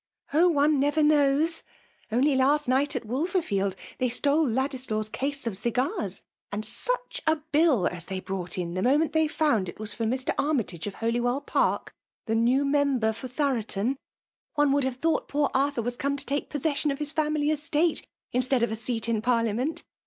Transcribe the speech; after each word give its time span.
"Oh! 0.33 0.49
one 0.49 0.79
never 0.79 1.03
knows! 1.03 1.61
Only 2.11 2.35
last 2.35 2.67
night, 2.67 2.89
«t 2.89 2.99
Wdvcrfidd, 3.01 3.75
they 3.99 4.09
stole 4.09 4.49
Ladislaw's 4.49 5.11
case 5.11 5.45
of 5.45 5.59
cigars. 5.59 6.23
And 6.51 6.65
such 6.65 7.21
a. 7.27 7.35
bili 7.53 7.87
as 7.91 8.07
they 8.07 8.19
brought 8.19 8.53
ii^ 8.53 8.73
the 8.73 8.81
uonent 8.81 9.13
they 9.13 9.27
found 9.27 9.69
it 9.69 9.77
was 9.79 9.93
fbr 9.93 10.11
Mr. 10.11 10.33
Anaylage, 10.37 10.87
of 10.87 10.95
Holywell 10.95 11.41
Paik, 11.45 11.89
the 12.25 12.33
new 12.33 12.65
1^ 12.65 12.71
FKMALB 12.71 12.71
DOmiVAJlGtli 12.71 12.99
tJcr 12.99 13.13
for 13.15 13.27
Thoroton! 13.27 13.95
One 14.55 14.71
would 14.71 14.85
hare 14.85 14.93
thoiiglii 14.93 15.27
poor 15.27 15.51
Arthur 15.53 15.83
was 15.83 15.97
edrae 15.99 16.17
to 16.17 16.25
take 16.25 16.49
poeseasion 16.49 16.91
of 16.91 16.97
Iiis 16.97 17.13
family 17.13 17.49
edtafe, 17.49 18.03
instead 18.33 18.63
of 18.63 18.71
a 18.71 18.75
seat 18.75 19.07
in 19.07 19.21
parlia* 19.21 19.53
menl! 19.53 19.83